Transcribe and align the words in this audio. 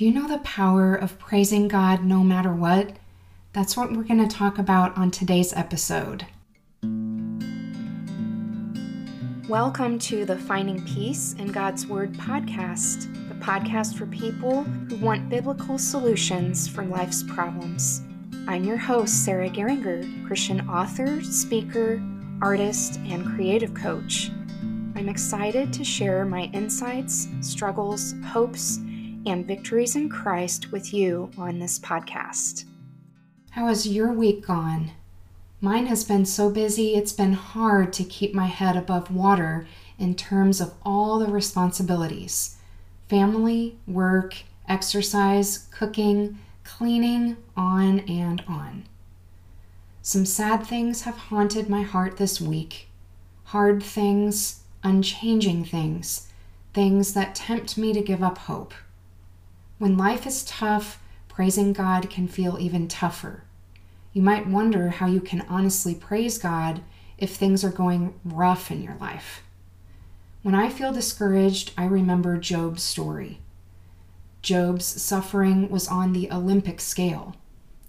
Do 0.00 0.06
you 0.06 0.14
know 0.14 0.26
the 0.26 0.38
power 0.38 0.94
of 0.94 1.18
praising 1.18 1.68
God 1.68 2.06
no 2.06 2.24
matter 2.24 2.54
what? 2.54 2.96
That's 3.52 3.76
what 3.76 3.92
we're 3.92 4.04
going 4.04 4.26
to 4.26 4.34
talk 4.34 4.56
about 4.56 4.96
on 4.96 5.10
today's 5.10 5.52
episode. 5.52 6.24
Welcome 9.46 9.98
to 9.98 10.24
the 10.24 10.38
Finding 10.38 10.82
Peace 10.86 11.34
in 11.34 11.52
God's 11.52 11.86
Word 11.86 12.14
podcast, 12.14 13.12
the 13.28 13.34
podcast 13.44 13.98
for 13.98 14.06
people 14.06 14.62
who 14.62 14.96
want 14.96 15.28
biblical 15.28 15.76
solutions 15.76 16.66
for 16.66 16.82
life's 16.82 17.22
problems. 17.22 18.00
I'm 18.48 18.64
your 18.64 18.78
host, 18.78 19.22
Sarah 19.26 19.50
Geringer, 19.50 20.26
Christian 20.26 20.66
author, 20.66 21.22
speaker, 21.22 22.02
artist, 22.40 22.98
and 23.04 23.26
creative 23.26 23.74
coach. 23.74 24.30
I'm 24.96 25.10
excited 25.10 25.74
to 25.74 25.84
share 25.84 26.24
my 26.24 26.44
insights, 26.54 27.28
struggles, 27.42 28.14
hopes, 28.24 28.78
and 29.26 29.46
victories 29.46 29.96
in 29.96 30.08
Christ 30.08 30.72
with 30.72 30.92
you 30.94 31.30
on 31.36 31.58
this 31.58 31.78
podcast. 31.78 32.64
How 33.50 33.66
has 33.66 33.86
your 33.86 34.12
week 34.12 34.46
gone? 34.46 34.92
Mine 35.60 35.86
has 35.86 36.04
been 36.04 36.24
so 36.24 36.50
busy, 36.50 36.94
it's 36.94 37.12
been 37.12 37.34
hard 37.34 37.92
to 37.94 38.04
keep 38.04 38.34
my 38.34 38.46
head 38.46 38.76
above 38.76 39.14
water 39.14 39.66
in 39.98 40.14
terms 40.14 40.60
of 40.60 40.72
all 40.82 41.18
the 41.18 41.26
responsibilities 41.26 42.56
family, 43.08 43.76
work, 43.88 44.36
exercise, 44.68 45.66
cooking, 45.72 46.38
cleaning, 46.62 47.36
on 47.56 48.00
and 48.00 48.42
on. 48.46 48.84
Some 50.00 50.24
sad 50.24 50.64
things 50.64 51.02
have 51.02 51.16
haunted 51.16 51.68
my 51.68 51.82
heart 51.82 52.16
this 52.16 52.40
week. 52.40 52.88
Hard 53.44 53.82
things, 53.82 54.62
unchanging 54.84 55.64
things, 55.64 56.28
things 56.72 57.14
that 57.14 57.34
tempt 57.34 57.76
me 57.76 57.92
to 57.92 58.00
give 58.00 58.22
up 58.22 58.38
hope. 58.38 58.72
When 59.80 59.96
life 59.96 60.26
is 60.26 60.44
tough, 60.44 61.02
praising 61.26 61.72
God 61.72 62.10
can 62.10 62.28
feel 62.28 62.58
even 62.60 62.86
tougher. 62.86 63.44
You 64.12 64.20
might 64.20 64.46
wonder 64.46 64.90
how 64.90 65.06
you 65.06 65.22
can 65.22 65.40
honestly 65.48 65.94
praise 65.94 66.36
God 66.36 66.82
if 67.16 67.34
things 67.34 67.64
are 67.64 67.70
going 67.70 68.12
rough 68.22 68.70
in 68.70 68.82
your 68.82 68.96
life. 69.00 69.42
When 70.42 70.54
I 70.54 70.68
feel 70.68 70.92
discouraged, 70.92 71.72
I 71.78 71.86
remember 71.86 72.36
Job's 72.36 72.82
story. 72.82 73.40
Job's 74.42 74.84
suffering 74.84 75.70
was 75.70 75.88
on 75.88 76.12
the 76.12 76.30
Olympic 76.30 76.78
scale. 76.82 77.36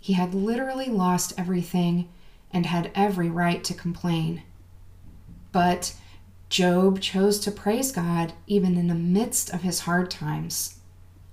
He 0.00 0.14
had 0.14 0.34
literally 0.34 0.88
lost 0.88 1.34
everything 1.38 2.08
and 2.52 2.66
had 2.66 2.90
every 2.96 3.30
right 3.30 3.62
to 3.62 3.74
complain. 3.74 4.42
But 5.52 5.94
Job 6.48 6.98
chose 6.98 7.38
to 7.38 7.52
praise 7.52 7.92
God 7.92 8.32
even 8.48 8.76
in 8.76 8.88
the 8.88 8.94
midst 8.96 9.54
of 9.54 9.62
his 9.62 9.80
hard 9.82 10.10
times. 10.10 10.80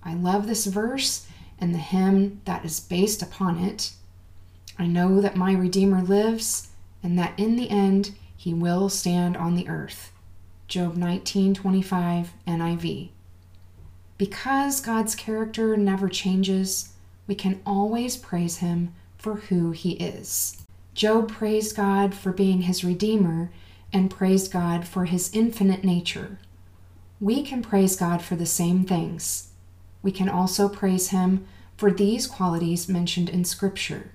I 0.06 0.14
love 0.14 0.48
this 0.48 0.66
verse 0.66 1.28
and 1.60 1.74
the 1.74 1.80
hymn 1.80 2.42
that 2.46 2.66
is 2.66 2.80
based 2.80 3.22
upon 3.22 3.60
it. 3.60 3.92
I 4.78 4.88
know 4.88 5.22
that 5.22 5.36
my 5.36 5.54
Redeemer 5.54 6.02
lives 6.02 6.70
and 7.02 7.18
that 7.20 7.38
in 7.38 7.56
the 7.56 7.70
end 7.70 8.16
he 8.36 8.54
will 8.54 8.90
stand 8.90 9.38
on 9.38 9.56
the 9.56 9.68
earth. 9.70 10.12
Job 10.68 10.96
19:25 10.96 12.34
NIV. 12.48 13.10
Because 14.18 14.80
God's 14.82 15.16
character 15.16 15.78
never 15.78 16.10
changes, 16.10 16.94
we 17.28 17.36
can 17.36 17.62
always 17.66 18.18
praise 18.18 18.58
him 18.58 18.94
for 19.18 19.36
who 19.36 19.72
he 19.72 19.92
is. 19.94 20.58
Job 20.94 21.32
praised 21.32 21.76
God 21.76 22.14
for 22.14 22.32
being 22.32 22.64
his 22.64 22.84
redeemer 22.84 23.52
and 23.92 24.12
praised 24.12 24.52
God 24.52 24.86
for 24.86 25.06
his 25.06 25.34
infinite 25.34 25.84
nature. 25.84 26.40
We 27.20 27.44
can 27.44 27.62
praise 27.62 27.96
God 27.96 28.22
for 28.22 28.36
the 28.36 28.46
same 28.46 28.84
things. 28.84 29.53
We 30.04 30.12
can 30.12 30.30
also 30.30 30.70
praise 30.70 31.10
him 31.10 31.48
for 31.78 31.90
these 31.90 32.28
qualities 32.28 32.88
mentioned 32.88 33.30
in 33.30 33.46
Scripture 33.46 34.12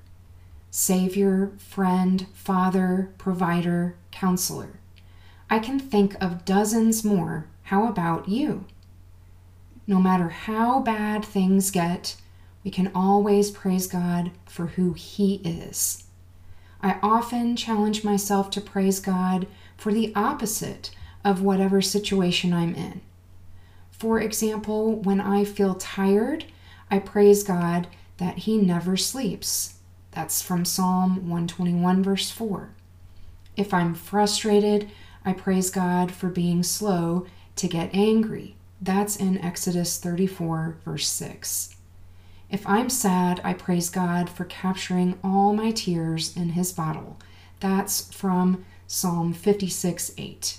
Savior, 0.71 1.53
friend, 1.57 2.27
Father, 2.35 3.11
provider, 3.17 3.97
counselor. 4.13 4.79
I 5.51 5.59
can 5.59 5.79
think 5.79 6.15
of 6.23 6.45
dozens 6.45 7.03
more. 7.03 7.47
How 7.65 7.89
about 7.89 8.29
you? 8.29 8.67
No 9.87 9.99
matter 9.99 10.29
how 10.29 10.81
bad 10.81 11.25
things 11.25 11.71
get, 11.71 12.17
we 12.63 12.71
can 12.71 12.93
always 12.95 13.51
praise 13.51 13.87
God 13.87 14.31
for 14.45 14.67
who 14.67 14.93
He 14.93 15.37
is. 15.37 16.05
I 16.83 16.99
often 17.03 17.57
challenge 17.57 18.05
myself 18.05 18.51
to 18.51 18.61
praise 18.61 19.01
God 19.01 19.47
for 19.79 19.93
the 19.93 20.13
opposite 20.15 20.91
of 21.25 21.43
whatever 21.43 21.81
situation 21.81 22.53
I'm 22.53 22.75
in. 22.75 23.01
For 23.99 24.21
example, 24.21 24.95
when 24.95 25.21
I 25.21 25.45
feel 25.45 25.75
tired, 25.75 26.45
I 26.91 27.01
praise 27.01 27.43
God 27.43 27.89
that 28.19 28.39
He 28.39 28.57
never 28.57 28.97
sleeps. 28.97 29.75
That's 30.13 30.41
from 30.41 30.65
Psalm 30.65 31.29
121, 31.29 32.03
verse 32.03 32.31
4. 32.31 32.71
If 33.57 33.75
I'm 33.75 33.95
frustrated, 33.95 34.89
I 35.25 35.33
praise 35.33 35.71
God 35.71 36.13
for 36.13 36.29
being 36.29 36.63
slow 36.63 37.27
to 37.57 37.67
get 37.67 37.91
angry. 37.93 38.55
That's 38.81 39.17
in 39.17 39.37
Exodus 39.39 39.99
34, 39.99 40.79
verse 40.85 41.09
6. 41.09 41.75
If 42.51 42.67
I'm 42.67 42.89
sad, 42.89 43.41
I 43.43 43.53
praise 43.53 43.91
God 43.91 44.31
for 44.31 44.45
capturing 44.45 45.19
all 45.25 45.53
my 45.53 45.73
tears 45.73 46.37
in 46.37 46.51
His 46.51 46.73
bottle. 46.73 47.19
That's 47.59 48.13
from 48.15 48.65
Psalm 48.87 49.35
56, 49.35 50.13
8. 50.17 50.59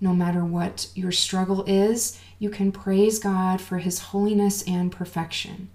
No 0.00 0.14
matter 0.14 0.44
what 0.44 0.88
your 0.94 1.12
struggle 1.12 1.64
is, 1.64 2.20
you 2.38 2.50
can 2.50 2.70
praise 2.70 3.18
God 3.18 3.60
for 3.60 3.78
his 3.78 3.98
holiness 3.98 4.62
and 4.62 4.92
perfection. 4.92 5.70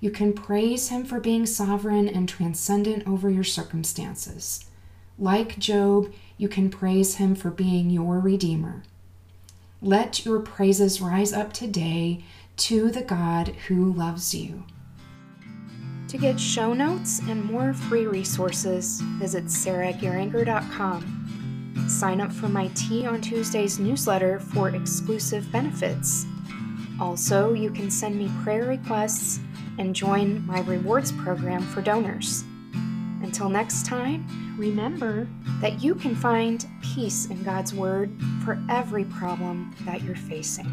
You 0.00 0.10
can 0.10 0.32
praise 0.32 0.88
him 0.88 1.04
for 1.04 1.20
being 1.20 1.46
sovereign 1.46 2.08
and 2.08 2.28
transcendent 2.28 3.06
over 3.06 3.30
your 3.30 3.44
circumstances. 3.44 4.64
Like 5.18 5.58
Job, 5.58 6.12
you 6.38 6.48
can 6.48 6.70
praise 6.70 7.16
him 7.16 7.34
for 7.34 7.50
being 7.50 7.90
your 7.90 8.18
Redeemer. 8.18 8.82
Let 9.82 10.24
your 10.24 10.40
praises 10.40 11.00
rise 11.00 11.32
up 11.32 11.52
today 11.52 12.24
to 12.56 12.90
the 12.90 13.02
God 13.02 13.48
who 13.68 13.92
loves 13.92 14.34
you. 14.34 14.64
To 16.08 16.18
get 16.18 16.40
show 16.40 16.74
notes 16.74 17.20
and 17.28 17.44
more 17.44 17.72
free 17.72 18.06
resources, 18.06 19.00
visit 19.18 19.44
sarahgeringer.com. 19.44 21.19
Sign 21.88 22.20
up 22.20 22.32
for 22.32 22.48
my 22.48 22.68
Tea 22.74 23.06
on 23.06 23.20
Tuesdays 23.20 23.78
newsletter 23.78 24.38
for 24.40 24.70
exclusive 24.70 25.50
benefits. 25.52 26.26
Also, 27.00 27.54
you 27.54 27.70
can 27.70 27.90
send 27.90 28.16
me 28.16 28.30
prayer 28.42 28.64
requests 28.64 29.40
and 29.78 29.94
join 29.94 30.44
my 30.46 30.60
rewards 30.60 31.12
program 31.12 31.62
for 31.62 31.80
donors. 31.80 32.44
Until 33.22 33.48
next 33.48 33.86
time, 33.86 34.26
remember 34.58 35.28
that 35.60 35.82
you 35.82 35.94
can 35.94 36.14
find 36.14 36.66
peace 36.82 37.26
in 37.26 37.42
God's 37.42 37.72
Word 37.74 38.10
for 38.44 38.62
every 38.68 39.04
problem 39.04 39.74
that 39.86 40.02
you're 40.02 40.16
facing. 40.16 40.70